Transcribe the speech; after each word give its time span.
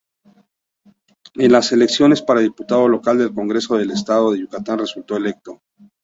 En 1.35 1.51
las 1.51 1.71
elecciones 1.71 2.23
para 2.23 2.39
diputado 2.39 2.87
local 2.87 3.21
al 3.21 3.35
Congreso 3.35 3.77
del 3.77 3.91
Estado 3.91 4.31
de 4.31 4.39
Yucatán 4.39 4.79
resultó 4.79 5.15
electo. 5.15 5.61